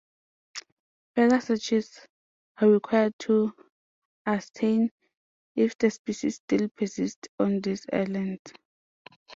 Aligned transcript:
Further 1.15 1.39
searches 1.41 2.07
are 2.57 2.67
required 2.67 3.13
to 3.19 3.53
ascertain 4.25 4.89
if 5.55 5.77
the 5.77 5.91
species 5.91 6.37
still 6.37 6.69
persists 6.69 7.27
on 7.37 7.61
these 7.61 7.85
islands. 7.93 8.51